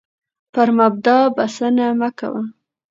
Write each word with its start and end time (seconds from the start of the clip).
پر 0.53 0.67
مبتدا 0.77 1.17
بسنه 1.37 1.85
مه 1.99 2.09
کوه، 2.19 2.41